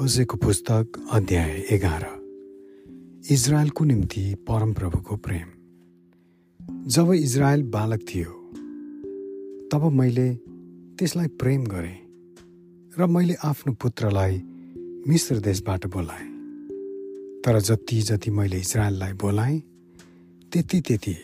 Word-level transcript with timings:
होसेको 0.00 0.36
पुस्तक 0.36 1.08
अध्याय 1.12 1.50
एघार। 1.70 2.04
इजरायलको 3.30 3.84
निम्ति 3.84 4.34
परमप्रभुको 4.34 5.16
प्रेम। 5.16 5.48
जब 6.86 7.12
इजरायल 7.12 7.62
बालक 7.62 8.00
थियो 8.00 8.30
तब 9.72 9.90
मैले 9.92 10.34
त्यसलाई 10.98 11.26
प्रेम 11.26 11.64
गरेँ 11.64 11.98
र 12.98 13.06
मैले 13.06 13.34
आफ्नो 13.34 13.72
पुत्रलाई 13.72 14.42
मिश्र 15.08 15.38
देशबाट 15.38 15.86
बोलाएँ। 15.86 16.28
तर 17.46 17.60
जति 17.60 18.00
जति 18.00 18.30
मैले 18.30 18.58
इजरायललाई 18.58 19.12
बोलाएँ 19.12 19.60
त्यति 20.52 20.80
त्यति 20.80 21.16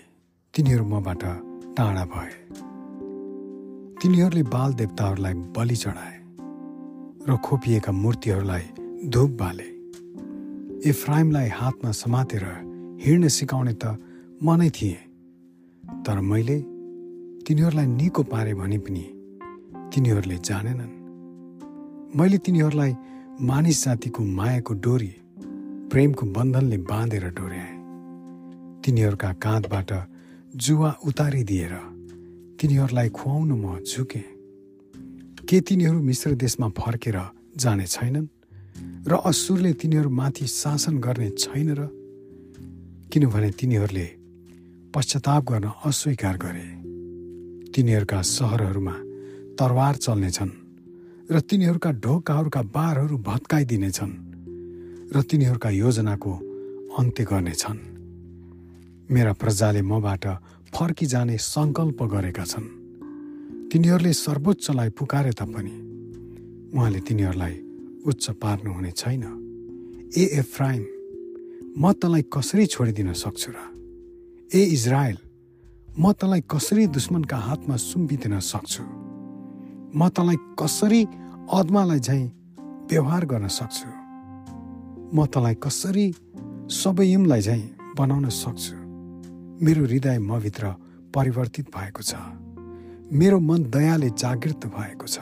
तिनीहरू 0.54 0.84
मबाट 0.84 1.24
टाढा 1.76 2.04
भए। 2.04 2.36
तिनीहरूले 4.02 4.42
बाल 4.42 4.74
देवताहरूलाई 4.74 5.34
बलि 5.34 5.76
चढाए। 5.76 6.25
र 7.28 7.36
खोपिएका 7.36 7.92
मूर्तिहरूलाई 7.92 8.64
धुप 9.10 9.30
बाले। 9.40 9.68
इफ्राइमलाई 10.90 11.48
हातमा 11.48 11.90
समातेर 11.92 12.44
हिँड्न 13.02 13.28
सिकाउने 13.28 13.72
त 13.82 13.98
म 14.42 14.54
नै 14.54 14.70
थिएँ। 14.70 15.00
तर 16.06 16.20
मैले 16.22 16.58
तिनीहरूलाई 17.42 17.86
निको 17.86 18.22
पारे 18.30 18.54
भने 18.54 18.78
पनि 18.78 19.04
तिनीहरूले 19.90 20.38
जानेनन्। 20.38 20.92
मैले 22.14 22.38
तिनीहरूलाई 22.38 22.92
मानिस 23.42 23.84
जातिको 23.84 24.22
मायाको 24.22 24.74
डोरी 24.84 25.12
प्रेमको 25.90 26.24
बन्धनले 26.26 26.78
बाँधेर 26.86 27.26
डोर्याएँ 27.34 27.74
तिनीहरूका 28.84 29.30
काँधबाट 29.42 29.90
जुवा 30.54 30.90
उतारिदिएर 31.02 31.74
तिनीहरूलाई 32.60 33.08
खुवाउन 33.10 33.50
म 33.52 33.82
झुकेँ। 33.82 34.35
के 35.48 35.60
तिनीहरू 35.60 36.02
मिश्र 36.02 36.34
देशमा 36.34 36.68
फर्केर 36.68 37.18
जाने 37.56 37.86
छैनन्? 37.86 38.26
र 39.06 39.12
असुरले 39.14 39.72
तिनीहरूमाथि 39.72 40.46
शासन 40.46 40.98
गर्ने 40.98 41.30
छैन 41.30 41.68
र? 41.70 41.80
किनभने 43.12 43.50
तिनीहरूले 43.50 44.06
पश्चाताप 44.94 45.42
गर्न 45.44 45.66
अस्वीकार 45.86 46.36
गरे। 46.36 46.66
तिनीहरूका 47.70 48.22
सहरहरूमा 48.22 48.94
तरवार 49.58 49.94
चल्नेछन् 49.96 50.52
र 51.30 51.40
तिनीहरूका 51.40 51.90
ढोकाहरूका 51.90 52.62
बारहरू 52.62 53.16
भत्काइदिनेछन् 53.18 54.14
र 55.14 55.22
तिनीहरूका 55.22 55.70
योजनाको 55.70 56.32
अन्त्य 56.98 57.24
गर्नेछन्। 57.24 57.78
मेरा 59.10 59.32
प्रजाले 59.32 59.82
मबाट 59.82 60.24
फर्किजाने 60.74 61.38
सङ्कल्प 61.38 62.02
गरेका 62.02 62.44
छन्। 62.44 62.85
तिनीहरूले 63.72 64.12
सर्वोच्चलाई 64.12 64.90
पुकारे 64.98 65.30
तापनि 65.38 65.74
उहाँले 66.70 67.00
तिनीहरूलाई 67.02 67.54
उच्च 68.06 68.24
पार्नुहुने 68.42 68.90
छैन। 68.90 69.24
ए 70.16 70.24
एफ्राइम 70.40 70.82
म 71.74 71.92
तँलाई 71.92 72.22
कसरी 72.32 72.66
छोडिदिन 72.66 73.12
सक्छु 73.12 73.50
र? 73.50 73.58
ए 74.54 74.60
इजरायल 74.70 75.18
म 75.98 76.12
तँलाई 76.14 76.40
कसरी 76.46 76.86
दुश्मनका 76.86 77.36
हातमा 77.36 77.76
सुम्पिदिन 77.76 78.38
सक्छु? 78.40 78.82
म 79.98 80.08
तँलाई 80.14 80.36
कसरी 80.60 81.02
अदमालाई 81.50 82.00
झैँ 82.00 82.24
व्यवहार 82.90 83.24
गर्न 83.26 83.48
सक्छु? 83.50 83.88
म 85.10 85.26
तँलाई 85.26 85.54
कसरी 85.58 86.06
सबैमलाई 86.70 87.40
झैँ 87.40 87.62
बनाउन 87.98 88.28
सक्छु? 88.30 88.74
मेरो 89.64 89.84
हृदय 89.84 90.18
मभित्र 90.22 90.64
परिवर्तित 91.14 91.66
भएको 91.74 92.02
छ। 92.02 92.14
मेरो 93.12 93.40
मन 93.40 93.62
दयाले 93.62 94.10
जागृत 94.10 94.66
भएको 94.66 95.06
छ। 95.06 95.18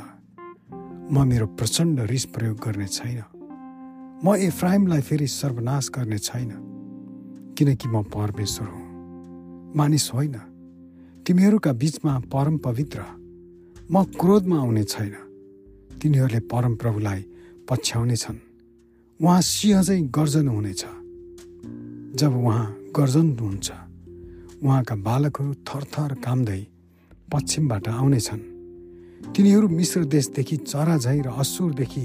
म 1.13 1.25
मेरो 1.27 1.47
प्रचण्ड 1.47 2.01
रिस 2.01 2.25
प्रयोग 2.25 2.59
गर्ने 2.59 2.87
छैन। 2.87 3.23
म 4.25 4.35
एफ्राइमलाई 4.35 5.01
फेरि 5.01 5.27
सर्वनाश 5.27 5.91
गर्ने 5.91 6.19
छैन। 6.19 6.49
किनकि 7.59 7.89
म 7.89 8.03
परमेश्वर 8.03 8.69
हुँ। 8.69 9.73
मानिस 9.77 10.15
होइन। 10.15 10.33
तिमीहरूका 11.27 11.73
बिचमा 11.73 12.19
परम 12.19 12.59
पवित्र। 12.59 13.03
म 13.93 14.05
क्रोधमा 14.05 14.59
आउने 14.59 14.85
छैन। 14.85 15.13
तिनीहरूले 16.03 16.41
परम 16.41 16.75
प्रभुलाई 16.75 17.27
पछ्याउने 17.71 18.17
छन्। 18.17 18.37
उहाँ 19.23 19.41
सिंह 19.41 19.83
चाहिँ 19.83 20.09
गर्जन 20.09 20.49
हुनेछ। 20.49 20.85
जब 22.21 22.37
उहाँ 22.37 22.77
गर्जन 22.97 23.39
हुन्छ 23.39 23.73
उहाँका 24.63 24.95
बालकहरू 24.95 25.55
थरथर 25.55 26.15
कामदै 26.15 26.67
पश्चिमबाट 27.35 27.89
आउनेछन्। 27.89 28.43
तिनीहरू 29.35 29.69
मिश्र 29.69 30.05
देशदेखि 30.07 30.57
चरा 30.71 30.97
झैँ 30.99 31.23
र 31.27 31.29
असुरदेखि 31.35 32.05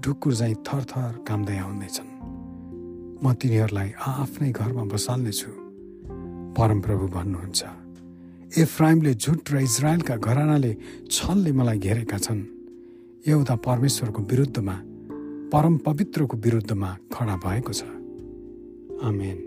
ढुकुर 0.00 0.34
झैँ 0.34 0.54
थरथर 0.62 1.12
कामदै 1.26 1.58
आउनेछन्। 1.58 2.10
म 3.22 3.32
तिनीहरूलाई 3.34 3.90
आफ्नै 3.98 4.50
घरमा 4.54 4.84
बसाल्नेछु। 4.86 5.50
परमप्रभु 6.54 7.06
भन्नुहुन्छ 7.08 7.60
एफ्राइमले 8.58 9.12
झुट 9.14 9.50
र 9.50 9.54
इजरायलका 9.66 10.16
घरानाले 10.16 10.72
छलले 11.10 11.52
मलाई 11.52 11.78
घेरेका 11.78 12.18
छन्। 12.18 12.42
एउटा 13.26 13.54
परमेश्वरको 13.66 14.22
विरुद्धमा 14.22 14.76
परम 15.52 15.74
पवित्रको 15.78 16.36
विरुद्धमा 16.36 16.90
खडा 17.12 17.36
भएको 17.36 17.72
छ। 17.72 17.82
आमेन। 19.02 19.38